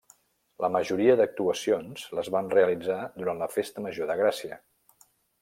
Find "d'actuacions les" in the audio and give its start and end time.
1.19-2.31